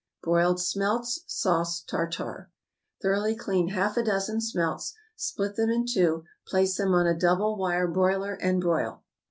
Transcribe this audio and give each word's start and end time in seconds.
=Broiled 0.23 0.59
Smelts, 0.59 1.19
Sauce 1.27 1.83
Tartare.= 1.83 2.49
Thoroughly 3.03 3.35
clean 3.35 3.67
half 3.67 3.97
a 3.97 4.03
dozen 4.03 4.41
smelts, 4.41 4.95
split 5.15 5.55
them 5.57 5.69
in 5.69 5.85
two, 5.85 6.23
place 6.47 6.75
them 6.75 6.93
on 6.95 7.05
a 7.05 7.13
double 7.13 7.55
wire 7.55 7.87
broiler, 7.87 8.33
and 8.33 8.59
broil. 8.59 9.03